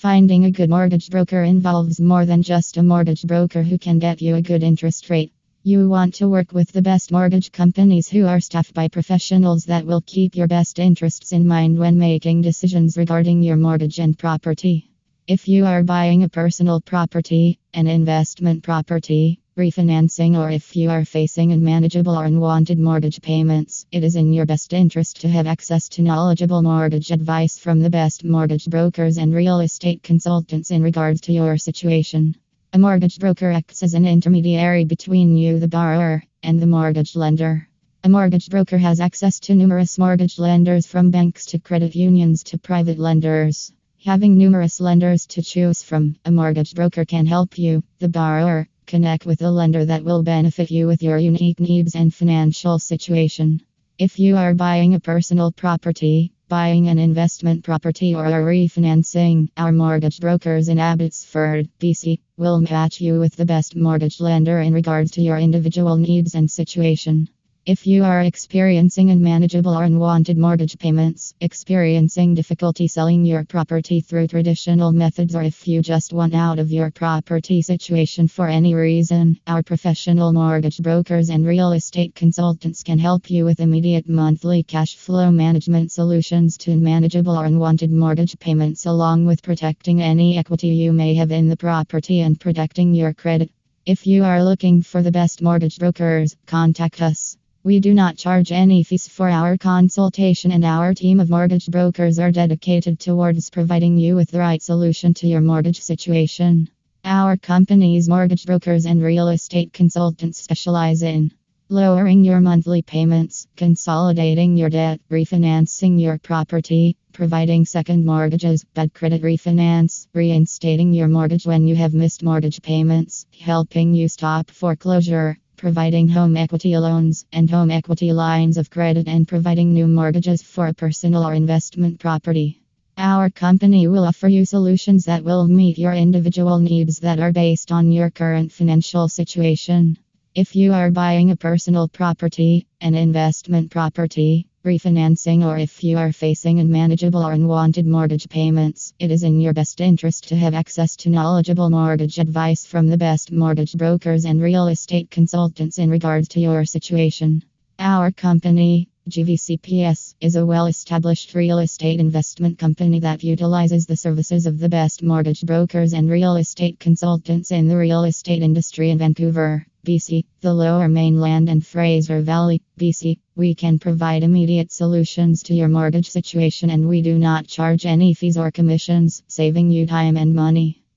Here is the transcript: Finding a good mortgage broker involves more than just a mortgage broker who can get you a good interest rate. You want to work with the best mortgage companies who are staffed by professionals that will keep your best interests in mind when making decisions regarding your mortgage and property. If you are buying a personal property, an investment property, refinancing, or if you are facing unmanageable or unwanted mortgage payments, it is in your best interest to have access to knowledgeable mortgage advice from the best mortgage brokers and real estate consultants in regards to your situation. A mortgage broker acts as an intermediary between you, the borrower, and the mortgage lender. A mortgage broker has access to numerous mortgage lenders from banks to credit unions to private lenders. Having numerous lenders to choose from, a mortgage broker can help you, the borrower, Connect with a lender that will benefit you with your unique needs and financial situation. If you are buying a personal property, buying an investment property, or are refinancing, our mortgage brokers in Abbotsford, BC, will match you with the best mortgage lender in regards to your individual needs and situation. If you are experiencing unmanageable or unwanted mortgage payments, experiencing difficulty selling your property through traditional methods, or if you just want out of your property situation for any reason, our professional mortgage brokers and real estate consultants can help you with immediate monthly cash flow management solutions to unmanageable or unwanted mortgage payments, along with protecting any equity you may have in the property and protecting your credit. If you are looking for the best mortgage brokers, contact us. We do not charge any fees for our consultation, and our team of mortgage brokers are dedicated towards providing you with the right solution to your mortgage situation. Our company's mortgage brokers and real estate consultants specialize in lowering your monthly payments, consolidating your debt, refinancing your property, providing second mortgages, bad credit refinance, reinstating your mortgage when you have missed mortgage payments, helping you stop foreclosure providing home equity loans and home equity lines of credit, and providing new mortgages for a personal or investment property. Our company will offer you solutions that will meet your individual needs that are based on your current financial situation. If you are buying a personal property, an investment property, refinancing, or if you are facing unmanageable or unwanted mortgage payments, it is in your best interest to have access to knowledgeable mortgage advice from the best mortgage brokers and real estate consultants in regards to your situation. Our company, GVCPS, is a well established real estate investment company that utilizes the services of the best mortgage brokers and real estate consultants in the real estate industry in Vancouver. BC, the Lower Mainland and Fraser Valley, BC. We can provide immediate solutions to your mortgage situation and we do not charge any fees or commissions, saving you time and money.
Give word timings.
Finding 0.00 0.46
a 0.46 0.50
good 0.50 0.70
mortgage 0.70 1.10
broker 1.10 1.42
involves 1.42 2.00
more 2.00 2.24
than 2.24 2.42
just 2.42 2.78
a 2.78 2.82
mortgage 2.82 3.22
broker 3.24 3.62
who 3.62 3.76
can 3.76 3.98
get 3.98 4.22
you 4.22 4.36
a 4.36 4.40
good 4.40 4.62
interest 4.62 5.10
rate. 5.10 5.30
You 5.62 5.90
want 5.90 6.14
to 6.14 6.28
work 6.30 6.52
with 6.52 6.72
the 6.72 6.80
best 6.80 7.12
mortgage 7.12 7.52
companies 7.52 8.08
who 8.08 8.26
are 8.26 8.40
staffed 8.40 8.72
by 8.72 8.88
professionals 8.88 9.66
that 9.66 9.84
will 9.84 10.00
keep 10.06 10.34
your 10.34 10.46
best 10.46 10.78
interests 10.78 11.32
in 11.32 11.46
mind 11.46 11.78
when 11.78 11.98
making 11.98 12.40
decisions 12.40 12.96
regarding 12.96 13.42
your 13.42 13.56
mortgage 13.56 13.98
and 13.98 14.18
property. 14.18 14.90
If 15.26 15.46
you 15.46 15.66
are 15.66 15.82
buying 15.82 16.22
a 16.22 16.30
personal 16.30 16.80
property, 16.80 17.58
an 17.74 17.86
investment 17.86 18.62
property, 18.62 19.39
refinancing, 19.56 20.38
or 20.38 20.50
if 20.50 20.76
you 20.76 20.90
are 20.90 21.04
facing 21.04 21.52
unmanageable 21.52 22.16
or 22.16 22.24
unwanted 22.24 22.78
mortgage 22.78 23.20
payments, 23.20 23.86
it 23.90 24.04
is 24.04 24.16
in 24.16 24.32
your 24.32 24.46
best 24.46 24.72
interest 24.72 25.20
to 25.20 25.28
have 25.28 25.46
access 25.46 25.88
to 25.88 26.02
knowledgeable 26.02 26.62
mortgage 26.62 27.10
advice 27.10 27.58
from 27.58 27.80
the 27.80 27.90
best 27.90 28.24
mortgage 28.24 28.66
brokers 28.66 29.18
and 29.18 29.34
real 29.34 29.60
estate 29.60 30.02
consultants 30.02 30.70
in 30.70 30.82
regards 30.82 31.20
to 31.20 31.32
your 31.32 31.56
situation. 31.56 32.34
A 32.72 32.78
mortgage 32.78 33.18
broker 33.18 33.50
acts 33.50 33.82
as 33.82 33.94
an 33.94 34.06
intermediary 34.06 34.84
between 34.84 35.36
you, 35.36 35.58
the 35.58 35.68
borrower, 35.68 36.22
and 36.42 36.60
the 36.60 36.66
mortgage 36.66 37.16
lender. 37.16 37.68
A 38.04 38.08
mortgage 38.08 38.48
broker 38.48 38.78
has 38.78 39.00
access 39.00 39.40
to 39.40 39.54
numerous 39.54 39.98
mortgage 39.98 40.38
lenders 40.38 40.86
from 40.86 41.10
banks 41.10 41.44
to 41.46 41.58
credit 41.58 41.94
unions 41.94 42.44
to 42.44 42.58
private 42.58 42.98
lenders. 42.98 43.72
Having 44.04 44.38
numerous 44.38 44.80
lenders 44.80 45.26
to 45.26 45.42
choose 45.42 45.82
from, 45.82 46.16
a 46.24 46.30
mortgage 46.30 46.74
broker 46.74 47.04
can 47.04 47.26
help 47.26 47.58
you, 47.58 47.82
the 47.98 48.08
borrower, 48.08 48.66
Connect 48.90 49.24
with 49.24 49.40
a 49.42 49.48
lender 49.48 49.84
that 49.84 50.02
will 50.02 50.24
benefit 50.24 50.68
you 50.68 50.88
with 50.88 51.00
your 51.00 51.16
unique 51.16 51.60
needs 51.60 51.94
and 51.94 52.12
financial 52.12 52.80
situation. 52.80 53.60
If 53.98 54.18
you 54.18 54.36
are 54.36 54.52
buying 54.52 54.94
a 54.94 54.98
personal 54.98 55.52
property, 55.52 56.32
buying 56.48 56.88
an 56.88 56.98
investment 56.98 57.62
property, 57.62 58.16
or 58.16 58.26
are 58.26 58.42
refinancing, 58.42 59.48
our 59.56 59.70
mortgage 59.70 60.18
brokers 60.18 60.68
in 60.68 60.80
Abbotsford, 60.80 61.68
BC, 61.78 62.18
will 62.36 62.62
match 62.62 63.00
you 63.00 63.20
with 63.20 63.36
the 63.36 63.46
best 63.46 63.76
mortgage 63.76 64.20
lender 64.20 64.58
in 64.58 64.74
regards 64.74 65.12
to 65.12 65.22
your 65.22 65.38
individual 65.38 65.96
needs 65.96 66.34
and 66.34 66.50
situation. 66.50 67.28
If 67.66 67.86
you 67.86 68.04
are 68.04 68.22
experiencing 68.22 69.10
unmanageable 69.10 69.76
or 69.76 69.84
unwanted 69.84 70.38
mortgage 70.38 70.78
payments, 70.78 71.34
experiencing 71.42 72.32
difficulty 72.32 72.88
selling 72.88 73.26
your 73.26 73.44
property 73.44 74.00
through 74.00 74.28
traditional 74.28 74.92
methods, 74.92 75.34
or 75.36 75.42
if 75.42 75.68
you 75.68 75.82
just 75.82 76.14
want 76.14 76.34
out 76.34 76.58
of 76.58 76.72
your 76.72 76.90
property 76.90 77.60
situation 77.60 78.28
for 78.28 78.48
any 78.48 78.74
reason, 78.74 79.38
our 79.46 79.62
professional 79.62 80.32
mortgage 80.32 80.78
brokers 80.78 81.28
and 81.28 81.46
real 81.46 81.72
estate 81.72 82.14
consultants 82.14 82.82
can 82.82 82.98
help 82.98 83.30
you 83.30 83.44
with 83.44 83.60
immediate 83.60 84.08
monthly 84.08 84.62
cash 84.62 84.96
flow 84.96 85.30
management 85.30 85.92
solutions 85.92 86.56
to 86.56 86.72
unmanageable 86.72 87.36
or 87.36 87.44
unwanted 87.44 87.92
mortgage 87.92 88.38
payments, 88.38 88.86
along 88.86 89.26
with 89.26 89.42
protecting 89.42 90.00
any 90.00 90.38
equity 90.38 90.68
you 90.68 90.94
may 90.94 91.14
have 91.14 91.30
in 91.30 91.50
the 91.50 91.58
property 91.58 92.20
and 92.20 92.40
protecting 92.40 92.94
your 92.94 93.12
credit. 93.12 93.50
If 93.84 94.06
you 94.06 94.24
are 94.24 94.42
looking 94.42 94.80
for 94.80 95.02
the 95.02 95.12
best 95.12 95.42
mortgage 95.42 95.78
brokers, 95.78 96.34
contact 96.46 97.02
us. 97.02 97.36
We 97.62 97.78
do 97.78 97.92
not 97.92 98.16
charge 98.16 98.52
any 98.52 98.82
fees 98.82 99.06
for 99.06 99.28
our 99.28 99.58
consultation, 99.58 100.50
and 100.50 100.64
our 100.64 100.94
team 100.94 101.20
of 101.20 101.28
mortgage 101.28 101.66
brokers 101.66 102.18
are 102.18 102.32
dedicated 102.32 102.98
towards 102.98 103.50
providing 103.50 103.98
you 103.98 104.16
with 104.16 104.30
the 104.30 104.38
right 104.38 104.62
solution 104.62 105.12
to 105.14 105.26
your 105.26 105.42
mortgage 105.42 105.82
situation. 105.82 106.70
Our 107.04 107.36
company's 107.36 108.08
mortgage 108.08 108.46
brokers 108.46 108.86
and 108.86 109.02
real 109.02 109.28
estate 109.28 109.74
consultants 109.74 110.42
specialize 110.42 111.02
in 111.02 111.32
lowering 111.68 112.24
your 112.24 112.40
monthly 112.40 112.80
payments, 112.80 113.46
consolidating 113.58 114.56
your 114.56 114.70
debt, 114.70 114.98
refinancing 115.10 116.00
your 116.00 116.16
property, 116.16 116.96
providing 117.12 117.66
second 117.66 118.06
mortgages, 118.06 118.64
bad 118.72 118.94
credit 118.94 119.20
refinance, 119.20 120.06
reinstating 120.14 120.94
your 120.94 121.08
mortgage 121.08 121.46
when 121.46 121.66
you 121.66 121.76
have 121.76 121.92
missed 121.92 122.22
mortgage 122.22 122.62
payments, 122.62 123.26
helping 123.38 123.92
you 123.92 124.08
stop 124.08 124.50
foreclosure 124.50 125.36
providing 125.60 126.08
home 126.08 126.38
equity 126.38 126.74
loans 126.78 127.26
and 127.34 127.50
home 127.50 127.70
equity 127.70 128.14
lines 128.14 128.56
of 128.56 128.70
credit, 128.70 129.06
and 129.06 129.28
providing 129.28 129.74
new 129.74 129.86
mortgages 129.86 130.42
for 130.42 130.68
a 130.68 130.72
personal 130.72 131.22
or 131.22 131.34
investment 131.34 132.00
property. 132.00 132.62
Our 132.96 133.28
company 133.28 133.86
will 133.86 134.06
offer 134.06 134.26
you 134.26 134.46
solutions 134.46 135.04
that 135.04 135.22
will 135.22 135.46
meet 135.46 135.76
your 135.76 135.92
individual 135.92 136.58
needs 136.58 137.00
that 137.00 137.20
are 137.20 137.30
based 137.30 137.70
on 137.72 137.92
your 137.92 138.08
current 138.08 138.50
financial 138.50 139.06
situation. 139.08 139.98
If 140.34 140.56
you 140.56 140.72
are 140.72 140.90
buying 140.90 141.30
a 141.30 141.36
personal 141.36 141.88
property, 141.88 142.66
an 142.80 142.94
investment 142.94 143.70
property, 143.70 144.46
refinancing, 144.64 145.42
or 145.44 145.56
if 145.56 145.82
you 145.82 145.96
are 145.96 146.12
facing 146.12 146.60
unmanageable 146.60 147.24
or 147.24 147.32
unwanted 147.32 147.86
mortgage 147.86 148.28
payments, 148.28 148.92
it 148.98 149.10
is 149.10 149.22
in 149.22 149.40
your 149.40 149.54
best 149.54 149.80
interest 149.80 150.28
to 150.28 150.36
have 150.36 150.52
access 150.52 150.96
to 150.96 151.08
knowledgeable 151.08 151.70
mortgage 151.70 152.18
advice 152.18 152.66
from 152.66 152.86
the 152.86 152.98
best 152.98 153.32
mortgage 153.32 153.72
brokers 153.72 154.26
and 154.26 154.42
real 154.42 154.68
estate 154.68 155.10
consultants 155.10 155.78
in 155.78 155.88
regards 155.88 156.28
to 156.28 156.40
your 156.40 156.66
situation. 156.66 157.42
Our 157.78 158.10
company, 158.10 158.89
GVCPS, 159.10 160.14
is 160.20 160.36
a 160.36 160.46
well 160.46 160.66
established 160.66 161.34
real 161.34 161.58
estate 161.58 161.98
investment 161.98 162.58
company 162.58 163.00
that 163.00 163.24
utilizes 163.24 163.84
the 163.84 163.96
services 163.96 164.46
of 164.46 164.58
the 164.58 164.68
best 164.68 165.02
mortgage 165.02 165.42
brokers 165.42 165.92
and 165.92 166.08
real 166.08 166.36
estate 166.36 166.78
consultants 166.78 167.50
in 167.50 167.66
the 167.66 167.76
real 167.76 168.04
estate 168.04 168.42
industry 168.42 168.90
in 168.90 168.98
Vancouver. 168.98 169.66
BC, 169.84 170.24
the 170.42 170.54
Lower 170.54 170.88
Mainland 170.88 171.48
and 171.48 171.66
Fraser 171.66 172.20
Valley, 172.20 172.62
BC. 172.78 173.18
We 173.34 173.54
can 173.54 173.78
provide 173.78 174.22
immediate 174.22 174.70
solutions 174.70 175.42
to 175.44 175.54
your 175.54 175.68
mortgage 175.68 176.10
situation 176.10 176.70
and 176.70 176.88
we 176.88 177.02
do 177.02 177.18
not 177.18 177.46
charge 177.46 177.86
any 177.86 178.14
fees 178.14 178.36
or 178.36 178.50
commissions, 178.50 179.22
saving 179.26 179.70
you 179.70 179.86
time 179.86 180.16
and 180.16 180.34
money. 180.34 180.79